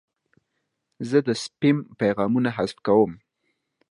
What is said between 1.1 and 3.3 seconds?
د سپیم پیغامونه حذف کوم.